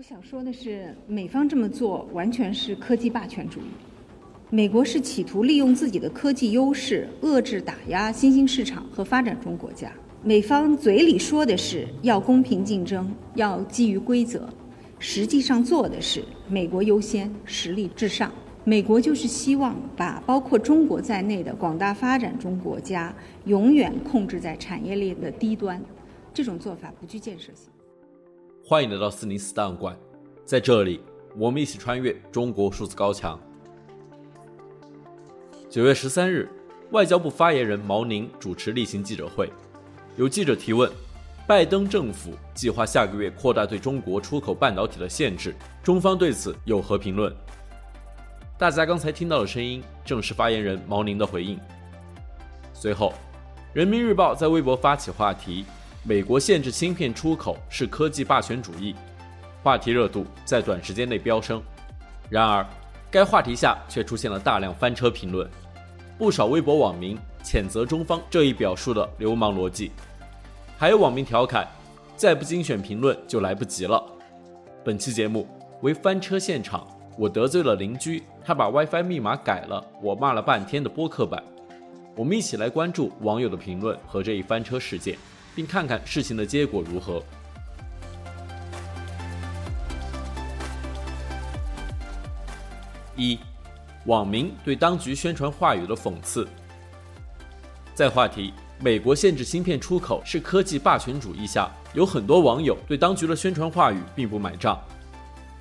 [0.00, 3.64] 我想说的是，美方这么做完全是科技霸权主义。
[4.48, 9.92] 美国是企图利用自己的科技优势，遏制打压新兴市场和发展中国家。
[10.24, 14.48] 美方嘴里说的是要公平竞争，要基于规则，
[14.98, 18.32] 实际上做的是美国优先，实力至上。
[18.64, 23.14] 美国就是希望把包括中国在内的广大发展中国家
[23.44, 25.78] 永远控制在产业链的低端。
[26.32, 27.68] 这种做法不具建设性。
[28.70, 29.96] 欢迎来到四零四档案馆，
[30.44, 31.00] 在这里，
[31.36, 33.36] 我们一起穿越中国数字高墙。
[35.68, 36.48] 九月十三日，
[36.92, 39.50] 外交部发言人毛宁主持例行记者会，
[40.16, 40.88] 有记者提问：
[41.48, 47.34] 拜登政府计划下个月扩大对中国出口半导体的限制，中方对此有何评论？
[48.56, 51.58] 大家刚才听到的声音正是发言人毛宁的回应。
[52.72, 53.14] 随后，
[53.74, 55.64] 人民日报在微博发起话题
[56.02, 58.94] ：“美国限制芯片出口是科技霸权主义”，
[59.62, 61.62] 话题热度在短时间内飙升。
[62.30, 62.66] 然而，
[63.10, 65.46] 该话题下却出现了大量翻车评论，
[66.16, 69.90] 不少微博网民谴责中方这一表述的流氓逻辑，
[70.78, 71.68] 还有网民调侃
[72.16, 74.02] ：“再不精选评论就来不及了。”
[74.82, 75.46] 本期节目
[75.82, 81.44] 为翻车现场，我得罪了邻居，他把 WiFi 密码改了，我骂了半天的播客版。
[82.16, 85.18] 我们一起来关注网友的评论和这一翻车事件，
[85.54, 87.22] 并看看事情的结果如何。
[93.16, 93.38] 一，
[94.06, 96.48] 网民对当局宣传话语的讽刺。
[97.94, 104.80] 在话题“美国限制芯片出口是科技霸权主义”下，有很多网友对当局的宣传话语并不买账。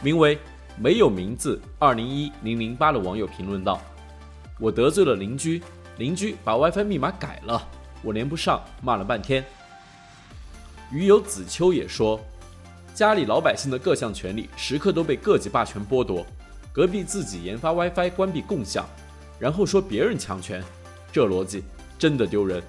[0.01, 0.39] 名为
[0.79, 3.81] “没有名字二零一零零八”的网友评论道
[4.57, 5.61] ：“我得罪了邻居，
[5.97, 7.61] 邻居把 WiFi 密码改了，
[8.01, 9.43] 我连不上，骂了半天。”
[10.91, 12.19] 鱼友子秋也说
[12.95, 16.25] ：“家里老百姓的各项权利时刻都被各级霸权剥夺。”
[16.73, 18.87] 隔壁自己研发 WiFi 关闭共享，
[19.37, 20.63] 然后说别人强权，
[21.11, 21.63] 这逻辑
[21.97, 22.61] 真的丢人。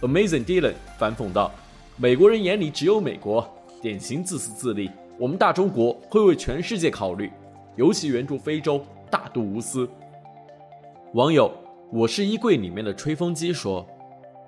[0.00, 1.50] Amazing Dylan 反讽道
[1.96, 3.48] ：“美国人眼里只有美国，
[3.80, 4.90] 典型自私自利。
[5.18, 7.30] 我们大中国会为全世界考虑，
[7.76, 9.88] 尤其援助非洲，大度无私。”
[11.14, 11.50] 网友
[11.90, 13.86] 我是衣柜里面的吹风机说：“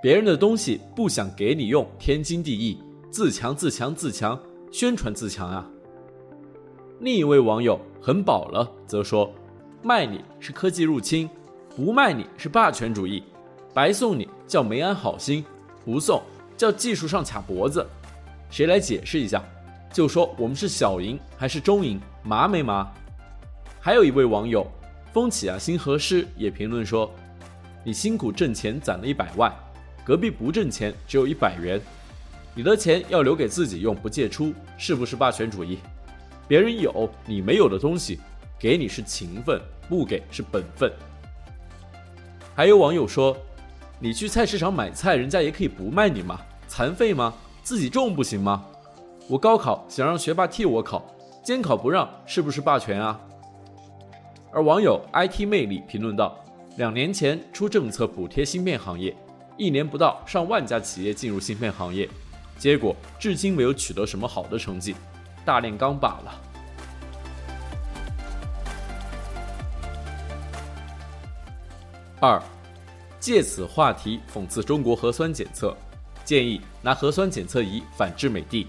[0.01, 2.79] 别人的东西不想给你用，天经地义，
[3.11, 4.39] 自强自强自强，
[4.71, 5.69] 宣传自强啊。”
[7.01, 9.33] 另一位网友很饱了，则说
[9.83, 11.29] ：“卖你是科技入侵，
[11.75, 13.23] 不卖你是霸权主义，
[13.75, 15.45] 白送你叫没安好心，
[15.85, 16.23] 不送
[16.57, 17.85] 叫技术上卡脖子。
[18.51, 19.45] 谁来解释一下？
[19.93, 22.89] 就说我们是小赢还是中赢，麻没麻？”
[23.81, 24.67] 还有一位网友
[25.13, 27.11] 风起啊，星河师也评论说
[27.85, 29.53] ：“你辛苦挣钱攒了一百万，
[30.09, 31.79] 隔壁不挣钱只有一百元，
[32.55, 35.81] 你的钱要留给自己用，不借出，是不是霸权主义？”
[36.49, 38.19] 别人有你没有的东西，
[38.59, 40.91] 给你是情分，不给是本分。
[42.55, 43.37] 还有网友说
[44.01, 46.41] ：“你去菜市场买菜，人家也可以不卖你吗？
[46.67, 47.35] 残废吗？
[47.63, 48.65] 自己种不行吗？
[49.29, 51.07] 我高考想让学霸替我考，
[51.45, 53.21] 监考不让，是不是霸权啊？”
[54.53, 56.43] 而网友 IT 魅力评论道
[56.79, 59.15] ：“两年前出政策补贴芯片行业，
[59.59, 62.09] 一年不到上万家企业进入芯片行业，
[62.57, 64.95] 结果至今没有取得什么好的成绩。”
[65.45, 66.43] 大炼钢罢了。
[72.21, 72.43] 二，
[73.19, 75.77] 借此话题讽刺中国核酸检测，
[76.25, 78.67] 建议拿核酸检测仪反制美帝。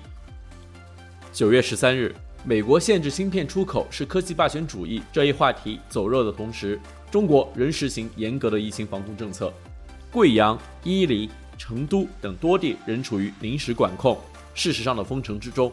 [1.32, 6.80] 九月十三日，美国限制芯片出口是科技霸权主义这一话题走热的同时，
[7.12, 9.52] 中国仍实行严格的疫情防控政策，
[10.12, 14.18] 贵阳、伊犁、成都等多地仍处于临时管控，
[14.56, 15.72] 事实上的封城之中。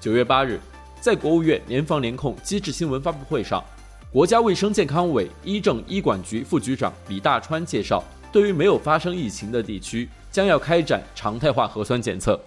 [0.00, 0.58] 九月八日，
[1.02, 3.62] 在国务院联防联控机制新闻发布会上，
[4.10, 12.40] 国家卫生健康委医政医管局副局长李大川介绍，对于没有发生疫情的地区，将要开展常态化核酸检测。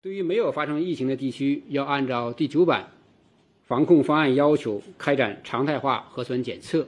[0.00, 2.88] 对于没有发生疫情的地区，要按照第九版
[3.66, 6.86] 防控方案要求开展常态化核酸检测，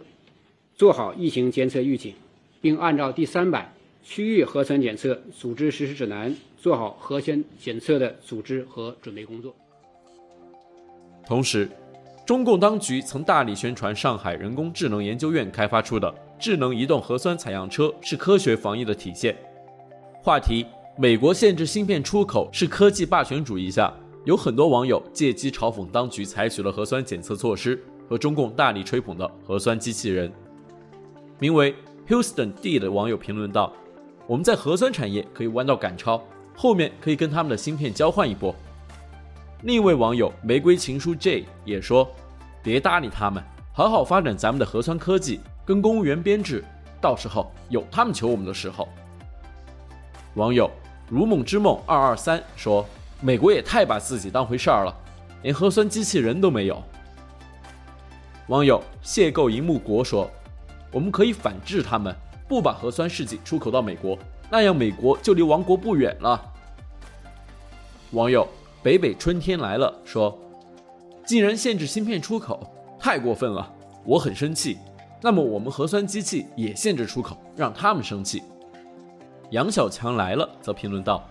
[0.75, 2.15] 做好疫情监测预警，
[2.65, 3.71] 并按照第三版
[4.03, 6.35] 区域核酸检测组织实施指南。
[6.57, 9.55] 做好核酸检测的组织和准备工作。
[11.27, 11.69] 同时，
[12.27, 19.37] 中共当局曾大力宣传上海人工智能研究院开发出的智能移动核酸采样车是科学防疫的体现。
[20.23, 20.65] 话题：
[20.97, 23.93] 美国限制芯片出口是科技霸权主义下，
[24.25, 27.79] 有很多网友借机嘲讽当局采取了核酸检测措施
[28.09, 30.33] 和中共大力吹捧的核酸机器人。
[31.39, 31.75] 名为
[32.09, 33.73] Houston D 的网友评论道
[34.27, 36.23] ：“我们在核酸产业可以弯道赶超。”
[36.57, 38.55] 后面可以跟他们的芯片交换一波。
[39.63, 42.09] 另一位网友玫瑰情书 J 也说
[42.63, 43.43] ：“别搭理他们，
[43.73, 46.63] 好好发展咱们的核酸科技跟公务员编制，
[47.01, 48.89] 到时候有他们求我们的时候。”
[50.35, 50.71] 网友
[51.09, 52.87] 如梦之梦二二三说
[53.21, 54.95] ：“美国也太把自己当回事儿了，
[55.43, 56.81] 连核酸机器人都没有。”
[58.47, 60.31] 网友邂逅萤幕国说
[60.95, 62.15] ：“我们可以反制他们，
[62.49, 64.19] 不把核酸试剂出口到美国，
[64.49, 66.41] 那样美国就离亡国不远了。”
[68.13, 68.49] 网友。
[68.85, 70.39] 北北春天来了，说
[71.25, 73.75] ：“竟然限制芯片出口，太过分了，
[74.05, 74.77] 我很生气。
[75.23, 78.43] 那么我们核酸机器也限制出口，让他们生气。”
[79.53, 81.27] 杨小强来了，则评论道：“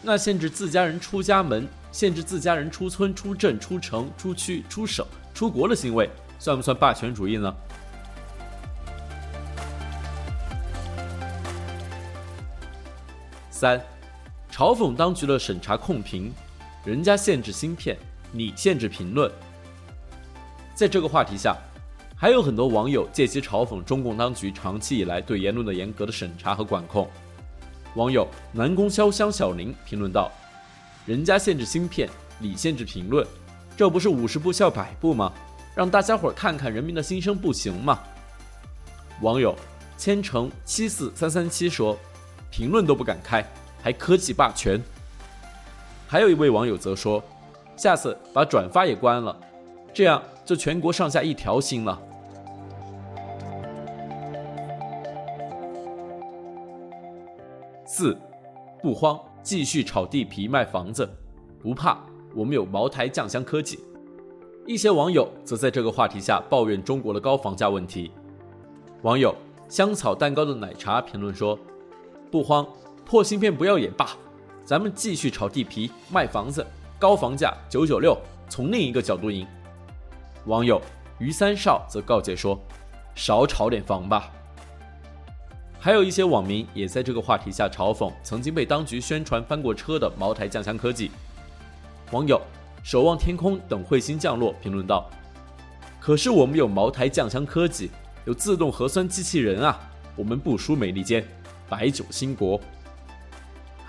[0.00, 5.04] 那限制自家人出家门，限制自家人出村、出镇、出城、出区、出省、
[5.34, 6.08] 出国的行为，
[6.38, 7.52] 算不算霸权主义呢？”
[13.62, 13.80] 三，
[14.50, 16.32] 嘲讽当局的审查控评。
[16.84, 17.96] 人家限制芯片，
[18.32, 19.30] 你限制评论。
[20.74, 21.56] 在这个话题下，
[22.16, 27.08] 还有很多网友借机嘲讽中共当局长期以来对言论的严格的审查和管控。
[27.94, 30.28] 网友南宫潇湘小林评论道
[31.06, 32.10] ：“人家限制芯片，
[32.40, 33.24] 你限制评论，
[33.76, 35.32] 这不是五十步笑百步吗？
[35.72, 38.00] 让大家伙看看人民的心声不行吗？”
[39.22, 39.56] 网友
[39.96, 41.96] 千城七四三三七说
[42.52, 43.44] ：“评论都不敢开，
[43.82, 44.80] 还科技霸权。”
[46.06, 47.20] 还有一位网友则说
[47.74, 49.34] ：“下次把转发也关了，
[49.92, 51.98] 这样就全国上下一条心了。”
[57.86, 58.16] 四，
[58.80, 61.08] 不慌，继续炒地皮卖房子，
[61.60, 61.98] 不怕，
[62.34, 63.78] 我们有茅台酱香科技。
[64.66, 68.12] 一些网友则在这个话题下抱怨中国的高房价问题。
[69.02, 69.34] 网友
[69.68, 71.58] 香草蛋糕的奶茶评论说
[72.32, 72.66] ：“不慌，
[73.04, 74.08] 破芯片不要也罢。”
[74.64, 76.66] 咱们继续炒地皮卖房子，
[76.98, 78.16] 高房价九九六，
[78.48, 79.46] 从另一个角度赢。
[80.46, 80.80] 网友
[81.18, 82.58] 于三少则告诫说
[83.14, 84.32] ：“少炒点房吧。”
[85.78, 91.10] 还有一些网民也在这个话题下嘲讽曾经被当局宣传翻过车的茅台酱香科技。
[92.12, 92.40] 网友
[92.82, 95.10] 守望天空等彗星降落评论道
[96.00, 97.90] ：“可是我们有茅台酱香科技，
[98.24, 99.78] 有自动核酸机器人啊，
[100.16, 101.26] 我们不输美利坚，
[101.72, 102.60] 白酒兴国。”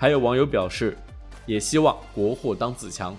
[0.00, 0.96] 还有网友表示，
[1.44, 3.14] 也希望国货当自强。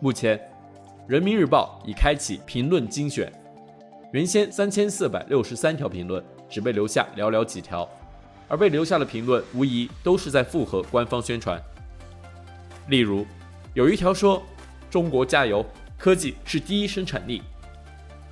[0.00, 0.38] 目前，
[1.06, 3.30] 《人民日报》已开启评论精选，
[4.12, 7.86] 原先三千四百六十三条评论，只被留下寥寥几条，
[8.48, 11.60] 而被留下的评论无疑都是在附和官方宣传。
[12.88, 13.26] 例如，
[13.74, 14.42] 有一条说
[14.88, 15.64] ：“中国加油，
[15.98, 17.42] 科技是第一生产力。”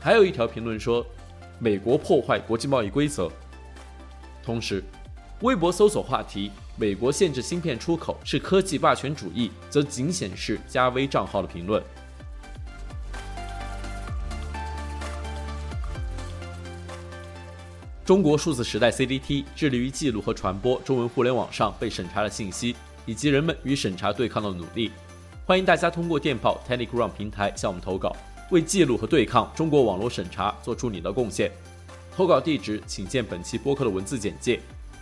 [0.01, 1.05] 还有一条评论说
[1.59, 3.31] ：“美国破坏国际贸易规则。”
[4.43, 4.83] 同时，
[5.41, 11.83] 微博搜索话题“美国限制芯片出口是科技霸权主义”，则仅显示加微账号的评论。
[18.05, 24.93] 中国数字时代 CDT 致力于记录和传播中文互联网上被审查的信息，以及人们与审查对抗的努力。
[25.45, 28.15] 欢迎大家通过电报 Telegram 平台向我们投稿，
[28.51, 31.51] 为记录和对抗中国网络审查做出你的贡献。
[32.15, 34.61] 投稿地址请见本期播客的文字简介。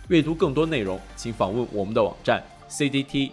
[0.09, 3.31] 阅读更多内容，请访问我们的网站 cdt.media。